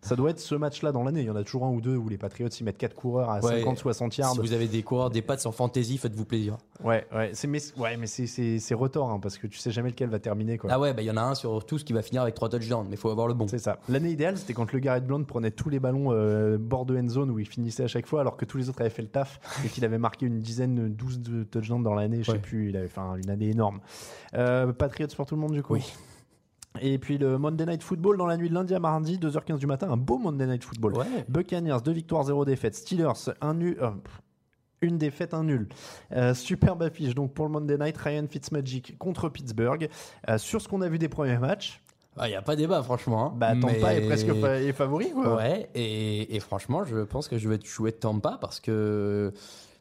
[0.01, 1.21] ça doit être ce match-là dans l'année.
[1.21, 3.29] Il y en a toujours un ou deux où les Patriots y mettent 4 coureurs
[3.29, 3.63] à Ouais.
[3.63, 4.33] 50-60 yards.
[4.33, 6.57] Si vous avez des coureurs, des pattes en fantasy, faites-vous plaisir.
[6.83, 9.71] Ouais, ouais, c'est mais, ouais, mais c'est- c'est c'est retort hein, parce que tu sais
[9.71, 10.57] jamais lequel va terminer.
[10.57, 10.69] Quoi.
[10.71, 12.49] Ah ouais, bah il y en a un sur tous qui va finir avec trois
[12.49, 13.47] touchdowns, mais il faut avoir le bon.
[13.47, 13.79] C'est ça.
[13.89, 17.07] L'année idéale, c'était quand le Garrett Blount prenait tous les ballons euh, bord de end
[17.09, 19.07] zone où il finissait à chaque fois, alors que tous les autres avaient fait le
[19.07, 22.19] taf et qu'il avait marqué une dizaine, 12 de touchdowns dans l'année.
[22.19, 22.39] Je sais Ouais.
[22.39, 23.79] plus, il avait fait une année énorme.
[24.35, 25.73] Euh, Patriots pour tout le monde, du coup.
[25.73, 25.83] Oui.
[26.79, 29.65] Et puis le Monday Night Football dans la nuit de lundi à mardi, 2h15 du
[29.65, 30.95] matin, un beau Monday Night Football.
[30.97, 31.05] Ouais.
[31.27, 32.75] Buccaneers, 2 victoires, 0 défaite.
[32.75, 33.77] Steelers, un nul.
[33.81, 33.89] euh,
[34.81, 35.67] une défaite, un nul.
[36.11, 39.89] Euh, superbe affiche donc pour le Monday Night, Ryan Fitzmagic contre Pittsburgh.
[40.29, 41.81] Euh, sur ce qu'on a vu des premiers matchs,
[42.23, 43.27] Il n'y a pas débat, franchement.
[43.31, 43.33] hein.
[43.35, 45.11] bah, Tampa Mais- est presque fa- est favori.
[45.13, 45.35] Quoi.
[45.35, 49.33] Ouais, et, et franchement, je pense que je vais être jouer de Tampa parce que.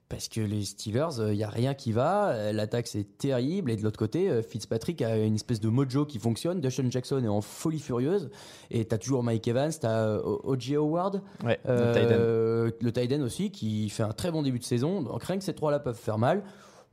[0.08, 2.28] Parce que les Steelers, il n'y a rien qui va.
[2.28, 3.72] euh, L'attaque, c'est terrible.
[3.72, 6.60] Et de l'autre côté, euh, Fitzpatrick a une espèce de mojo qui fonctionne.
[6.60, 8.30] Deshaun Jackson est en folie furieuse.
[8.70, 10.76] Et tu as toujours Mike Evans, tu as O.J.
[10.76, 11.22] Howard.
[11.44, 11.70] Ouais, le.
[11.72, 12.70] Euh,
[13.18, 15.02] end aussi, qui fait un très bon début de saison.
[15.02, 16.44] Donc rien que ces trois-là peuvent faire mal.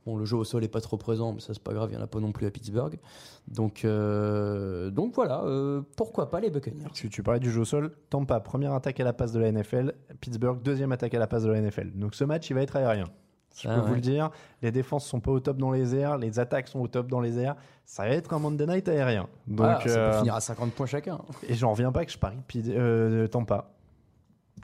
[0.06, 1.94] Bon, le jeu au sol est pas trop présent, mais ça c'est pas grave, il
[1.94, 2.98] y en a pas non plus à Pittsburgh.
[3.48, 7.64] Donc, euh, donc voilà, euh, pourquoi pas les Buccaneers Tu, tu parlais du jeu au
[7.64, 7.92] sol.
[8.10, 9.94] Tampa, première attaque à la passe de la NFL.
[10.20, 11.92] Pittsburgh, deuxième attaque à la passe de la NFL.
[11.94, 13.06] Donc ce match, il va être aérien.
[13.56, 13.86] Je Ah peux ouais.
[13.86, 14.30] vous le dire.
[14.62, 16.18] Les défenses sont pas au top dans les airs.
[16.18, 17.54] Les attaques sont au top dans les airs.
[17.86, 19.28] Ça va être un Monday Night aérien.
[19.46, 21.18] Donc, Ah, ça euh, peut finir à 50 points chacun.
[21.48, 23.70] Et j'en reviens pas que je parie euh, Tampa.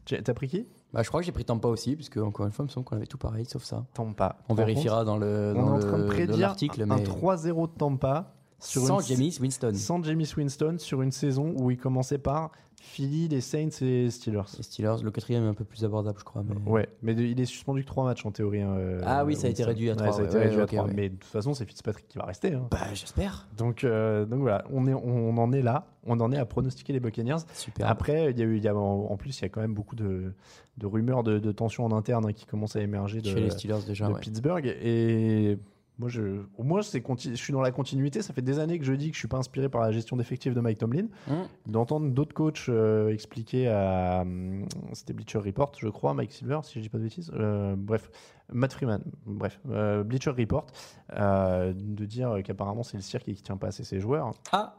[0.07, 0.66] T'as pris qui?
[0.92, 2.85] Bah, je crois que j'ai pris Tampa aussi, puisque encore une fois, il me semble
[2.85, 3.85] qu'on avait tout pareil, sauf ça.
[3.94, 4.37] Tampa.
[4.48, 6.37] On Par vérifiera dans le contre, On dans est en train de le- dans prédire
[6.38, 9.73] l'article, un mais 3-0 de Tampa sur sans James Winston.
[9.75, 12.51] sans James Winston sur une saison où il commençait par
[12.83, 14.40] Philly, les Saints et les Steelers.
[14.57, 16.42] Les Steelers, le quatrième est un peu plus abordable, je crois.
[16.42, 16.55] Mais...
[16.70, 18.62] Ouais, mais de- il est suspendu que 3 matchs en théorie.
[18.62, 20.79] hein, euh, Ah oui, ça a été réduit à trois, ça a été ouais, réduit
[20.79, 20.85] à.
[20.85, 22.55] Mais de toute façon, c'est Fitzpatrick qui va rester.
[22.55, 22.66] hein.
[22.70, 23.49] Bah, j'espère.
[23.59, 25.88] Donc, euh, donc voilà, on, est, on en est là.
[26.07, 27.37] On en est à pronostiquer les Buccaneers.
[27.53, 27.87] Super.
[27.87, 29.61] Après, il y a eu, il y a, en, en plus, il y a quand
[29.61, 30.33] même beaucoup de,
[30.79, 33.51] de rumeurs de, de tensions en interne hein, qui commencent à émerger de, Chez les
[33.51, 34.14] Steelers déjà, de.
[34.14, 34.64] Pittsburgh.
[34.66, 35.59] Et
[36.00, 38.22] Moi, je, au moins, je suis dans la continuité.
[38.22, 40.16] Ça fait des années que je dis que je suis pas inspiré par la gestion
[40.16, 41.06] d'effectifs de Mike Tomlin.
[41.28, 41.46] Hum.
[41.66, 44.22] D'entendre d'autres coachs euh, expliquer à.
[44.22, 47.30] hum, C'était Bleacher Report, je crois, Mike Silver, si je dis pas de bêtises.
[47.34, 48.10] Euh, bref,
[48.52, 50.66] Matt Freeman, bref, euh, Bleacher Report,
[51.14, 54.32] de dire qu'apparemment c'est le cirque et qu'il tient pas assez ses joueurs.
[54.52, 54.76] Ah,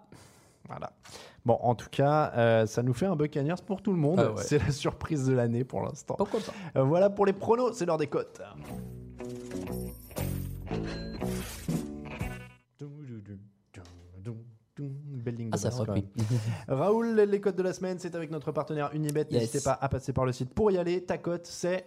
[0.68, 0.92] Voilà.
[1.46, 4.20] Bon, en tout cas, euh, ça nous fait un Buccaneers pour tout le monde.
[4.20, 4.44] Ah ouais.
[4.44, 6.16] C'est la surprise de l'année pour l'instant.
[6.18, 8.42] pourquoi pas Euh, voilà pour les pronos, c'est l'heure des cotes.
[15.52, 16.06] Ah, ça repris.
[16.68, 19.28] Raoul, les cotes de la semaine, c'est avec notre partenaire Unibet.
[19.32, 19.42] Yes.
[19.42, 21.04] N'hésitez pas à passer par le site pour y aller.
[21.04, 21.86] Ta cote, c'est.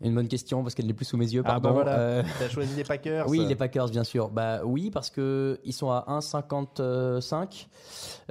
[0.00, 1.42] Une bonne question parce qu'elle n'est plus sous mes yeux.
[1.44, 1.68] Ah Pardon.
[1.68, 3.28] bah voilà, Euh, t'as choisi les Packers.
[3.28, 4.28] Oui, les Packers, bien sûr.
[4.28, 7.68] Bah oui, parce que ils sont à 1,55.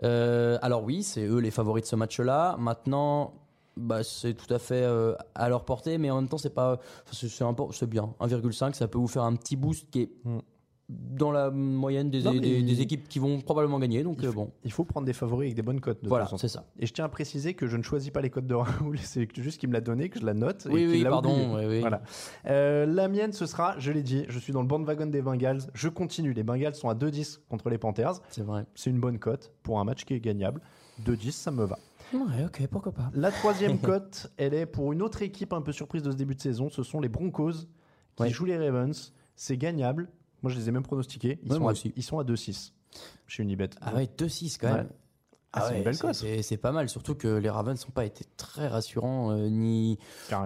[0.03, 2.57] Euh, alors oui, c'est eux les favoris de ce match-là.
[2.59, 3.33] Maintenant,
[3.77, 6.79] bah c'est tout à fait euh, à leur portée, mais en même temps, c'est pas,
[7.11, 8.13] c'est bien.
[8.19, 10.39] 1,5, ça peut vous faire un petit boost qui est Hmm.
[10.89, 14.03] Dans la moyenne des, Non, mais des- il- des équipes qui vont probablement gagner.
[14.03, 16.03] Donc Il euh, faut, bon, il faut prendre des favoris avec des bonnes cotes.
[16.03, 16.65] De voilà, c'est ça.
[16.77, 19.27] Et je tiens à préciser que je ne choisis pas les cotes de Raoul, c'est
[19.41, 20.67] juste qu'il me l'a donné, que je la note.
[20.69, 21.31] Oui, oui, l'a pardon.
[21.31, 21.67] oublié.
[21.67, 21.79] oui, oui.
[21.79, 22.01] Voilà.
[22.47, 25.61] Euh, la mienne, ce sera, je l'ai dit, je suis dans le bandwagon des Bengals.
[25.73, 26.33] Je continue.
[26.33, 28.21] Les Bengals sont à 2-10 contre les Panthers.
[28.29, 28.65] C'est vrai.
[28.75, 30.61] C'est une bonne cote pour un match qui est gagnable.
[31.05, 31.79] 2-10, ça me va.
[32.13, 33.09] Ouais, ok, pourquoi pas.
[33.13, 36.35] La troisième cote, elle est pour une autre équipe un peu surprise de ce début
[36.35, 36.69] de saison.
[36.69, 37.53] Ce sont les Broncos
[38.15, 38.29] qui Ouais.
[38.29, 39.13] jouent les Ravens.
[39.35, 40.09] C'est gagnable.
[40.43, 41.39] Moi, je les ai même pronostiqués.
[41.43, 42.71] Ils, Ouais, sont, à, ils sont à 2-6
[43.27, 43.69] chez Unibet.
[43.81, 44.85] Ah ouais, 2-6 quand Ouais.
[45.55, 46.15] Ah, c'est une belle cote.
[46.41, 49.99] C'est pas mal, surtout que les Ravens n'ont pas été très rassurants, euh, ni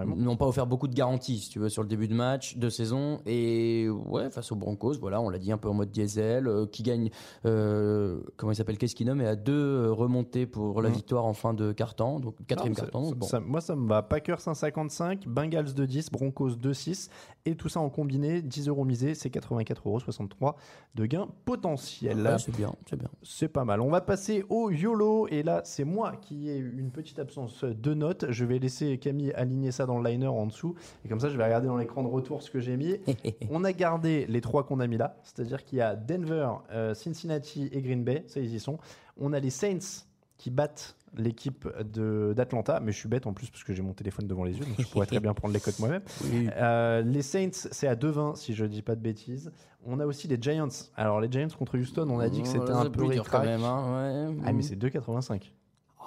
[0.06, 2.68] n'ont pas offert beaucoup de garanties, si tu veux, sur le début de match, de
[2.68, 3.20] saison.
[3.24, 6.66] Et ouais, face aux Broncos, voilà, on l'a dit un peu en mode diesel, euh,
[6.66, 7.08] qui gagne,
[7.46, 10.94] euh, comment il s'appelle, qu'est-ce qu'il nomme, et à deux remontées pour la Mhm.
[10.96, 13.26] victoire en fin de quart-temps, donc quatrième donc bon.
[13.26, 14.02] ça- moi, ça me va.
[14.02, 17.08] Packers 1,55, Bengals 2,10, Broncos 2,6.
[17.46, 20.54] Et tout ça en combiné, 10 euros misés, c'est 84,63 euros
[20.94, 22.20] de gain potentiel.
[22.20, 23.08] Ouais, c'est bien, c'est bien.
[23.22, 23.80] C'est pas mal.
[23.80, 24.97] On va passer au YOLO.
[25.30, 28.26] Et là, c'est moi qui ai une petite absence de notes.
[28.30, 30.74] Je vais laisser Camille aligner ça dans le liner en dessous.
[31.04, 32.96] Et comme ça, je vais regarder dans l'écran de retour ce que j'ai mis.
[33.50, 35.16] On a gardé les trois qu'on a mis là.
[35.22, 38.24] C'est-à-dire qu'il y a Denver, euh, Cincinnati et Green Bay.
[38.26, 38.78] Ça, ils y sont.
[39.16, 40.04] On a les Saints
[40.36, 42.80] qui battent l'équipe de- d'Atlanta.
[42.80, 44.64] Mais je suis bête en plus parce que j'ai mon téléphone devant les yeux.
[44.64, 46.02] Donc je pourrais très bien prendre les cotes moi-même.
[46.24, 46.48] Oui.
[46.56, 49.50] Euh, les Saints, c'est à 2-20 si je dis pas de bêtises.
[49.86, 50.68] On a aussi les Giants.
[50.96, 53.62] Alors les Giants contre Houston, on a dit que c'était un peu dur quand même,
[53.64, 54.36] hein, ouais.
[54.44, 55.52] Ah mais c'est 2,85.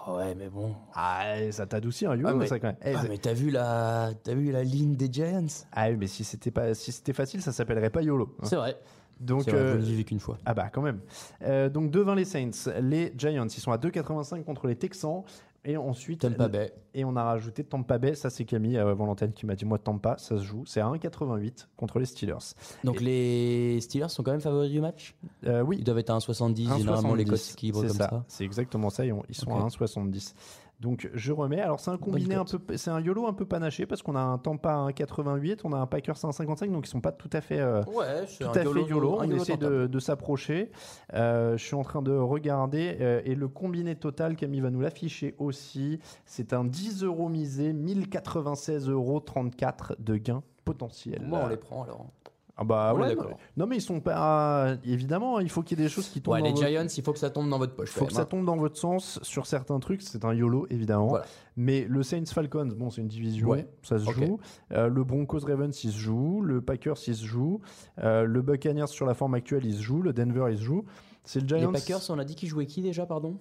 [0.04, 0.74] Ah ouais, mais bon.
[0.96, 2.96] Ah ça t'adoucit un Ah, euro mais- ça quand même.
[2.96, 5.46] Ah, mais t'as vu la, vu la ligne des Giants?
[5.72, 8.36] Ah oui, mais si c'était pas si c'était facile, ça s'appellerait pas YOLO.
[8.40, 8.46] hein.
[8.46, 8.78] C'est vrai.
[9.22, 10.38] Donc vrai, euh, ne vu qu'une fois.
[10.46, 11.00] ah bah quand même.
[11.44, 15.24] Euh, donc 2-20 les Saints, les Giants, ils sont à 2,85 contre les Texans.
[15.64, 16.74] Et ensuite, Tampa Bay.
[16.96, 19.64] et on a rajouté Tampa Bay, ça c'est Camille euh, avant l'antenne qui m'a dit
[19.64, 22.56] moi Tampa, ça se joue, c'est à 1,88 contre les Steelers.
[22.84, 25.14] Donc les Steelers sont quand même favoris du match?
[25.46, 28.24] Euh, oui, Ils doivent être à 1,70, généralement les cotes 1,70, équilibrent c'est comme ça.
[28.28, 29.06] C'est exactement ça.
[29.06, 29.62] Ils, ont- ils sont Ok.
[29.62, 30.34] à 1,70.
[30.82, 31.62] Donc je remets.
[31.62, 34.20] Alors c'est un combiné un peu, c'est un YOLO un peu panaché parce qu'on a
[34.20, 37.30] un Tampa à 1,88, on a un Packers à 1,55, donc ils sont pas tout
[37.34, 37.60] à fait.
[37.60, 40.72] euh, Ouais, tout à fait YOLO, on essaie de, de s'approcher.
[41.14, 44.82] Euh, je suis en train de regarder euh, et le combiné total, Camille va nous
[44.82, 46.00] l'afficher aussi.
[46.26, 49.24] C'est un 10 euros misé, 1096,34 euros
[50.00, 51.22] de gain potentiel.
[51.28, 52.08] Bon, on les prend alors.
[52.62, 53.38] Ah bah ouais, d'accord.
[53.58, 54.76] non, mais ils sont pas.
[54.86, 56.36] Évidemment, il faut qu'il y ait des choses qui tombent.
[56.36, 57.90] Ouais, dans les votre- Giants, il faut que ça tombe dans votre poche.
[57.90, 58.26] faut quand que même, ça hein.
[58.30, 60.02] tombe dans votre sens sur certains trucs.
[60.04, 61.08] C'est un YOLO, évidemment.
[61.08, 61.26] Voilà.
[61.58, 63.48] Mais le Saints Falcons, bon, c'est une division.
[63.50, 63.68] Ouais.
[63.82, 64.14] Ça se Ok.
[64.26, 64.40] joue.
[64.74, 66.42] Euh, le Broncos Ravens, il se joue.
[66.42, 67.62] Le Packers, il se joue.
[68.04, 70.02] Euh, le Buccaneers, sur la forme actuelle, il se joue.
[70.02, 70.86] Le Denver, il se joue.
[71.24, 71.72] C'est le Les Giants.
[71.72, 73.38] Packers, on a dit qu'ils jouaient qui déjà, pardon?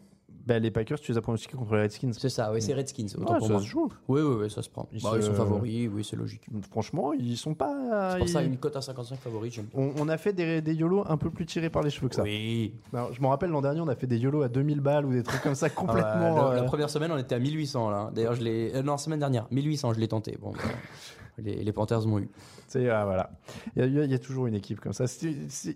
[0.47, 2.13] Ben, les Packers, tu les as pronostiqués contre les Redskins.
[2.13, 3.07] C'est ça, oui, c'est Redskins.
[3.19, 3.63] Autant Ouais, pour ça moi.
[3.63, 3.93] se joue.
[4.09, 4.89] Oui, oui, oui, ça se prend.
[4.93, 6.43] Ils Bah, se- ils sont favoris, oui, c'est logique.
[6.71, 8.13] Franchement, ils sont pas.
[8.15, 9.81] C'est pour ça, ils- une cote à 55 favoris, j'aime bien.
[9.81, 12.15] on, on a fait des, des YOLO un peu plus tirés par les cheveux que
[12.17, 12.23] ça.
[12.23, 12.75] Oui.
[12.93, 15.13] Alors, je me rappelle l'an dernier, on a fait des YOLO à 2000 balles ou
[15.13, 16.35] des trucs comme ça Ah complètement.
[16.35, 18.11] bah, la, la euh, première semaine, on était à 1800 là.
[18.15, 18.73] D'ailleurs, je l'ai.
[18.75, 20.37] euh, non, semaine dernière, 1800, je l'ai tenté.
[20.41, 20.59] Bon, bah,
[21.41, 22.29] les, les Panthers m'ont eu.
[22.69, 23.31] C'est ah, voilà.
[23.77, 25.05] Il y, a- y toujours une équipe comme ça.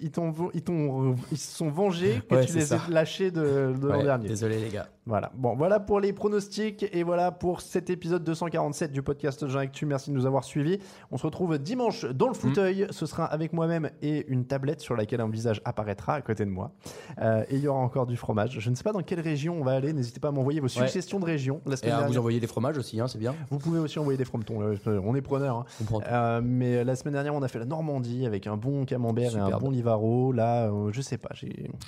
[0.00, 3.74] Ils t'ont ils t'ont ils se sont vengés que Ouais, tu les aies lâchés de,
[3.80, 4.28] de l'an dernier.
[4.28, 4.88] Désolé, les gars.
[5.06, 5.32] Voilà.
[5.34, 9.86] Bon, voilà pour les pronostics et voilà pour cet épisode 247 du podcast Jean Actu.
[9.86, 10.78] Merci de nous avoir suivis.
[11.10, 12.86] On se retrouve dimanche dans le fauteuil.
[12.90, 16.50] Ce sera avec moi-même et une tablette sur laquelle un visage apparaîtra à côté de
[16.50, 16.72] moi.
[17.20, 18.58] Euh, et il y aura encore du fromage.
[18.60, 19.92] Je ne sais pas dans quelle région on va aller.
[19.92, 21.60] N'hésitez pas à m'envoyer vos suggestions de région.
[21.66, 23.34] La Et à vous envoyer des fromages aussi, hein, c'est bien.
[23.50, 24.60] vous pouvez aussi envoyer des frometons.
[24.86, 25.53] On est preneur.
[25.60, 25.64] Hein.
[26.10, 29.40] Euh, mais la semaine dernière, on a fait la Normandie avec un bon camembert et
[29.40, 30.32] un bon livaro.
[30.32, 31.30] Là, euh, je sais pas.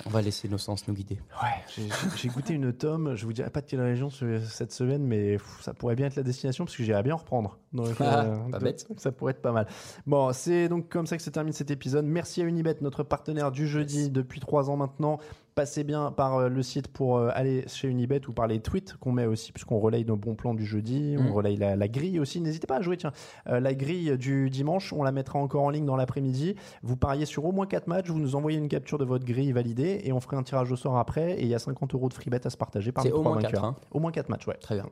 [0.05, 1.19] On va laisser nos sens nous guider.
[1.43, 3.15] ouais, j'ai- goûté une tome.
[3.15, 6.07] Je vous dirai pas de quelle région ce- cette semaine, mais pff, ça pourrait bien
[6.07, 7.57] être la destination parce que j'irais bien en reprendre.
[7.73, 8.87] Donc, Ah, euh, pas donc, bête.
[8.97, 9.67] ça pourrait être pas mal.
[10.05, 12.05] Bon, c'est donc comme ça que se termine cet épisode.
[12.05, 15.19] Merci à Unibet, notre partenaire du jeudi depuis trois ans maintenant.
[15.57, 18.95] Passez bien par euh, le site pour euh, aller chez Unibet ou par les tweets
[18.97, 21.31] qu'on met aussi, puisqu'on relaye nos bons plans du jeudi, on Mhm.
[21.31, 22.39] relaye la, la grille aussi.
[22.39, 23.11] N'hésitez pas à jouer, tiens.
[23.49, 26.53] Euh, la grille du dimanche, on la mettra encore en ligne dans l'après-midi.
[26.83, 29.51] Vous pariez sur au moins 4 matchs, vous nous envoyez une capture de votre grille
[29.51, 31.31] validée et on fera un tirage au sort après.
[31.39, 33.15] Et il y a 50 euros de free bet à se partager par les au
[33.15, 33.51] trois moins vainqueurs.
[33.61, 33.63] 4.
[33.65, 33.75] Hein.
[33.89, 34.57] Au moins 4 matchs, ouais.
[34.61, 34.85] Très bien.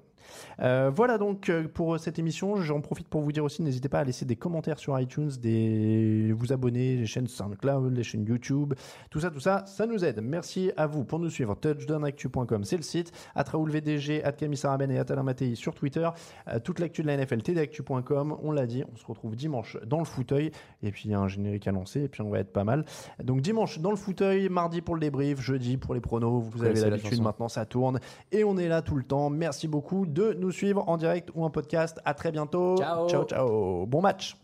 [0.61, 2.55] Euh, voilà donc euh, pour cette émission.
[2.57, 6.33] J'en profite pour vous dire aussi, n'hésitez pas à laisser des commentaires sur iTunes, des...
[6.33, 8.73] vous abonner, les chaînes SoundCloud, les chaînes YouTube,
[9.09, 10.21] tout ça, tout ça, ça nous aide.
[10.21, 11.55] Merci à vous pour nous suivre.
[11.55, 13.11] Touchdownactu.com, c'est le site.
[13.35, 16.07] À Raoul VDG, à Camille Saraben et à Mattei sur Twitter.
[16.47, 18.38] Euh, toute l'actu de la NFL, tdactu.com.
[18.43, 20.51] On l'a dit, on se retrouve dimanche dans le fauteuil.
[20.83, 22.63] Et puis il y a un générique à lancer et puis on va être pas
[22.63, 22.85] mal.
[23.23, 26.43] Donc dimanche dans le fauteuil, mardi pour le débrief, jeudi pour les pronos.
[26.43, 27.99] Vous avez l'habitude maintenant, ça tourne.
[28.31, 29.29] Et on est là tout le temps.
[29.29, 31.99] Merci beaucoup de nous suivre en direct ou en podcast.
[32.06, 32.78] À très bientôt.
[32.78, 33.08] Ciao.
[33.10, 33.25] ciao.
[33.25, 33.86] ciao.
[33.86, 34.38] Bon match.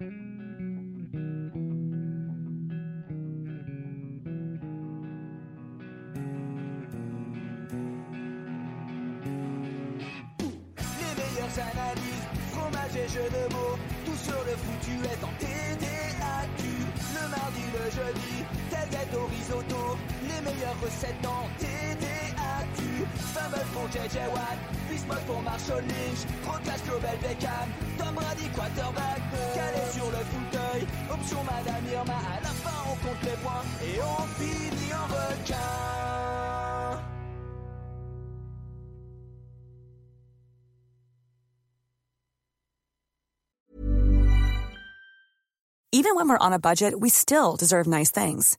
[0.00, 0.06] Les
[11.20, 16.60] meilleures analyses, fromage et jeux de mots, tout sur le foutu est en TDAQ.
[17.14, 18.34] Le mardi, le jeudi,
[18.68, 21.75] tailgate au risotto, les meilleures recettes en TDAQ.
[23.96, 24.58] JJ Watt,
[25.26, 29.20] pour Marshall Lynch, Rocas Global Beckham, Tom Brady quarterback,
[29.54, 34.00] calé sur le fauteuil, option Madame Irma, à la fin on compte les points et
[34.02, 35.56] on finit en requin.
[45.92, 48.58] Even when we're on a budget, we still deserve nice things.